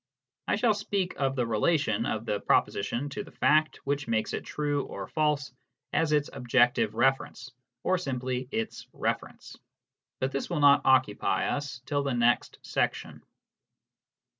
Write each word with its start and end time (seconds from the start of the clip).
I 0.47 0.55
shall 0.55 0.73
speak 0.73 1.13
of 1.17 1.35
the 1.35 1.45
relation 1.45 2.07
of 2.07 2.25
the 2.25 2.39
proposition 2.39 3.07
to 3.09 3.23
the 3.23 3.29
fact 3.31 3.81
which 3.83 4.07
makes 4.07 4.33
it 4.33 4.43
true 4.43 4.83
or 4.85 5.05
false 5.07 5.51
as 5.93 6.11
its" 6.11 6.27
objective 6.33 6.95
reference," 6.95 7.51
or 7.83 7.99
simply 7.99 8.47
its" 8.49 8.87
reference." 8.93 9.55
But 10.19 10.31
this 10.31 10.49
will 10.49 10.59
not 10.59 10.81
occupy 10.85 11.49
us 11.49 11.81
till 11.85 12.01
the 12.01 12.15
next 12.15 12.57
section. 12.63 13.21